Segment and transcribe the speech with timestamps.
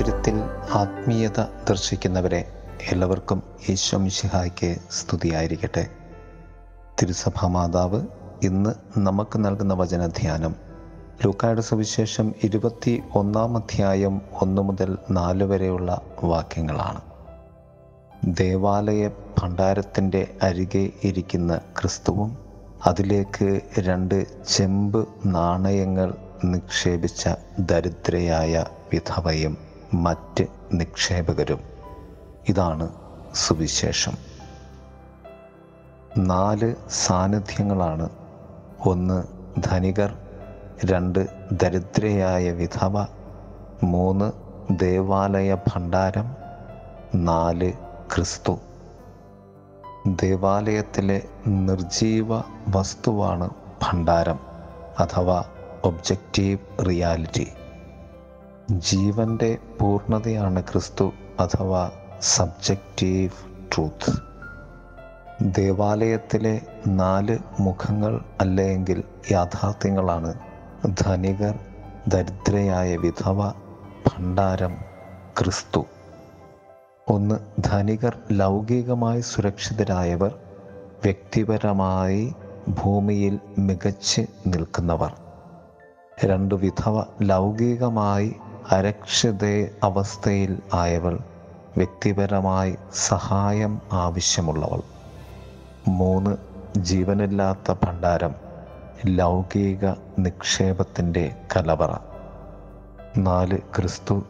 [0.00, 0.36] സാഹോദര്യത്തിൽ
[0.72, 2.48] ആത്മീയത ദർശിക്കുന്നവരെ
[2.88, 5.86] എല്ലാവർക്കും യേശോ മിശിഹായ്ക്ക് സ്തുതിയായിരിക്കട്ടെ.
[7.02, 8.00] തിരുസഭാ മാതാവ്
[8.42, 10.54] ഇന്ന് നമുക്ക് നൽകുന്ന വചനധ്യാനം
[11.24, 17.00] ലൂക്കായുടെ സുവിശേഷം ഇരുപത്തി ഒന്നാം അധ്യായം ഒന്ന് മുതൽ നാല് വരെയുള്ള വാക്യങ്ങളാണ്.
[18.24, 22.38] ദേവാലയ ഭണ്ഡാരത്തിന്റെ അരികെ ഇരിക്കുന്ന ക്രിസ്തുവും
[22.86, 26.14] അതിലേക്ക് രണ്ട് ചെമ്പ് നാണയങ്ങൾ
[26.44, 27.28] നിക്ഷേപിച്ച
[27.58, 31.60] ദരിദ്രയായ വിധവയും മറ്റ് നിക്ഷേപകരും.
[32.48, 32.88] ഇതാണ്
[33.34, 34.12] സുവിശേഷം.
[36.18, 38.08] നാല് സാന്നിധ്യങ്ങളാണ്.
[38.86, 39.24] ഒന്ന്
[39.64, 40.18] ധനികർ
[40.84, 43.06] രണ്ട് ദരിദ്രയായ വിധവ
[43.82, 44.32] മൂന്ന്
[44.78, 46.36] ദേവാലയ ഭണ്ഡാരം
[47.14, 47.72] നാല്
[48.14, 48.58] ക്രിസ്തു.
[50.06, 53.50] ദേവാലയത്തിലെ നിർജീവ വസ്തുവാണ്
[53.82, 54.38] ഭണ്ഡാരം
[54.98, 55.44] അഥവാ
[55.84, 57.52] ഒബ്ജക്റ്റീവ് റിയാലിറ്റി.
[58.70, 61.90] ജീവന്റെ പൂർണതയാണ് ക്രിസ്തു അഥവാ
[62.20, 63.30] സബ്ജക്റ്റീവ്
[63.72, 64.12] ട്രൂത്ത്.
[65.54, 70.34] ദേവാലയത്തിലെ നാല് മുഖങ്ങൾ അല്ലെങ്കിൽ യാഥാർത്ഥ്യങ്ങളാണ്
[71.00, 71.58] ധനികർ
[72.08, 73.50] ദരിദ്രയായ വിധവ
[74.06, 74.76] ഭണ്ഡാരം
[75.38, 75.84] ക്രിസ്തു.
[77.08, 80.34] ഒന്ന് ധനികർ ലൗകികമായി സുരക്ഷിതരായവർ
[81.04, 82.34] വ്യക്തിപരമായി
[82.68, 85.14] ഭൂമിയിൽ മികച്ച് നിൽക്കുന്നവർ.
[86.24, 88.36] രണ്ട് വിധവ ലൗകികമായി
[88.70, 91.18] അരക്ഷിത അവസ്ഥയിൽ ആയവൾ
[91.76, 94.80] വ്യക്തിപരമായി സഹായം ആവശ്യമുള്ളവൾ.
[95.88, 96.36] മൂന്ന്
[96.76, 98.34] ജീവനില്ലാത്ത ഭണ്ഡാരം
[99.06, 99.86] ലൗകിക
[100.18, 101.96] നിക്ഷേപത്തിന്റെ കലവറ.
[103.16, 104.22] നാല് ക്രിസ്തു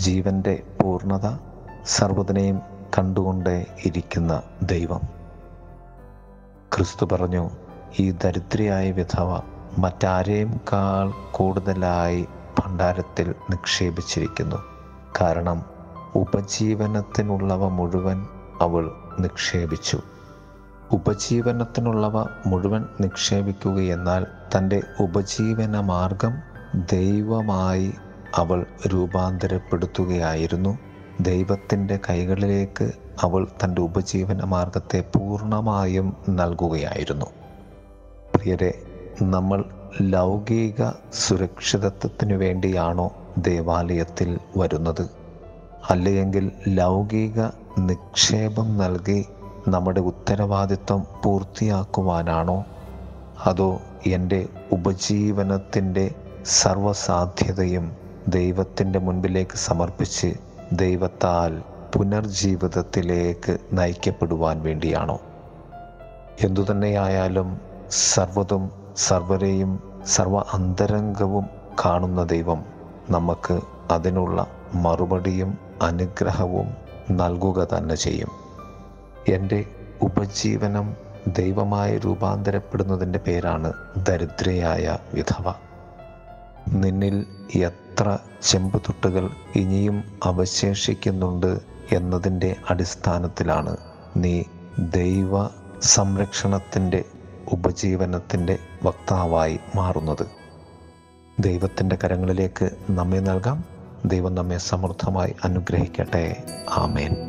[0.00, 1.38] ജീവന്റെ പൂർണത
[1.86, 2.60] സർവതിനെയും
[2.98, 5.00] കണ്ടുകൊണ്ടേ ഇരിക്കുന്ന ദൈവം.
[6.76, 7.50] ക്രിസ്തു പറഞ്ഞു
[8.00, 9.40] ഈ ദരിദ്രയായ വിധവ
[9.78, 12.26] മറ്റാരെയും കാൾ കൂടുതലായി
[12.58, 14.56] ഭണ്ഡാരത്തിൽ നിക്ഷേപിച്ചിരിക്കുന്നു.
[15.20, 15.64] കാരണം
[16.14, 18.26] ഉപജീവനത്തിനുള്ളവ മുഴുവൻ
[18.60, 19.98] അവൾ നിക്ഷേപിച്ചു.
[20.92, 26.34] ഉപജീവനത്തിനുള്ളവ മുഴുവൻ നിക്ഷേപിക്കുകയെന്നാൽ തന്റെ ഉപജീവന മാർഗം
[26.92, 27.94] ദൈവമായി
[28.36, 30.78] അവൾ രൂപാന്തരപ്പെടുത്തുകയായിരുന്നു.
[31.20, 37.26] ദൈവത്തിന്റെ കൈകളിലേക്ക് അവൾ തന്റെ ഉപജീവന മാർഗത്തെ പൂർണമായും നൽകുകയായിരുന്നു.
[38.34, 38.82] പ്രിയരെ
[39.22, 39.64] നമ്മൾ
[40.00, 45.10] ലൗകിക സുരക്ഷിതത്വത്തിനു വേണ്ടിയാണോ ദേവാലയത്തിൽ വരുന്നത്?
[45.90, 47.40] അല്ലെങ്കിൽ ലൗകിക
[47.78, 49.26] നിക്ഷേപം നൽകി
[49.68, 52.64] നമ്മുടെ ഉത്തരവാദിത്വം പൂർത്തിയാക്കുവാനാണോ?
[53.46, 56.10] അതോ എന്റെ ഉപജീവനത്തിന്റെ
[56.44, 57.96] സർവസാധ്യതയും
[58.28, 60.34] ദൈവത്തിന്റെ മുൻപിലേക്ക് സമർപ്പിച്ച്
[60.72, 61.62] ദൈവത്താൽ
[61.96, 65.20] പുനർജീവിതത്തിലേക്ക് നയിക്കപ്പെടുവാൻ വേണ്ടിയാണോ?
[66.40, 67.60] എന്തുതന്നെയായാലും
[67.90, 69.72] സർവതും സർവരെയും
[70.06, 71.46] സർവ അന്തരംഗവും
[71.84, 72.64] കാണുന്ന ദൈവം
[73.10, 73.60] നമുക്ക്
[73.90, 76.68] അതിനുള്ള മറുപടിയും അനുഗ്രഹവും
[77.10, 78.28] നൽകുക തന്നെ ചെയ്യും.
[79.28, 79.64] എന്റെ
[80.02, 80.96] ഉപജീവനം
[81.28, 85.52] ദൈവമായി രൂപാന്തരപ്പെടുന്നതിന്റെ പേരാണ് ദരിദ്രയായ വിധവ.
[86.68, 87.26] നിന്നിൽ
[87.56, 91.58] എത്ര ചെമ്പുതുട്ടുകൾ ഇനിയും അവശേഷിക്കുന്നുണ്ട്
[91.92, 93.76] എന്നതിന്റെ അടിസ്ഥാനത്തിലാണ്
[94.16, 94.44] നീ
[94.78, 95.46] ദൈവ
[95.82, 97.04] സംരക്ഷണത്തിന്റെ
[97.52, 100.26] ഉപജീവനത്തിന്റെ വക്താവായി മാറുന്നത്.
[101.40, 103.64] ദൈവത്തിന്റെ കരങ്ങളിലേക്ക് നമ്മെ നൽകാം.
[104.04, 106.42] ദൈവം നമ്മെ സമൃദ്ധമായി അനുഗ്രഹിക്കട്ടെ.
[106.70, 107.28] ആമേൻ.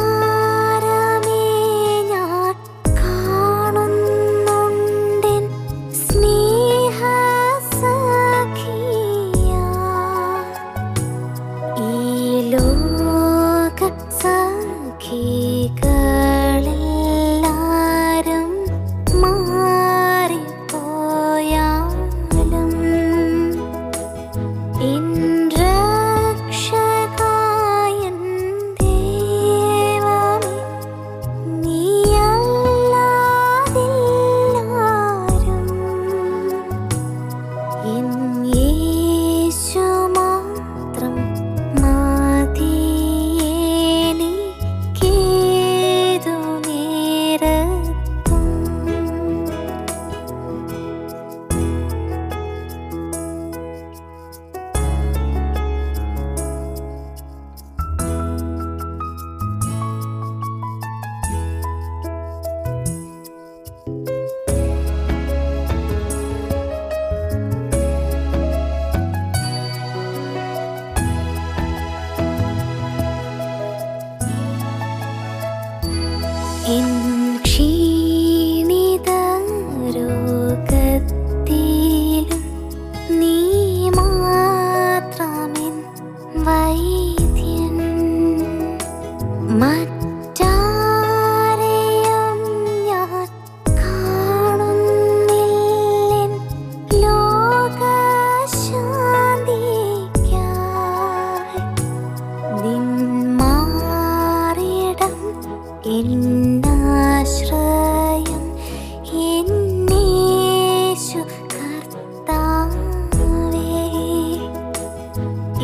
[86.43, 86.90] 唯一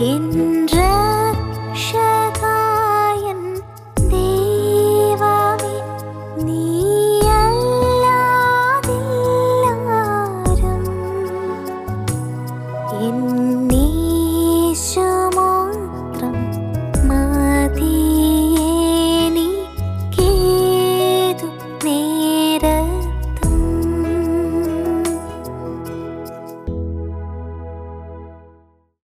[0.08, 0.78] என்ற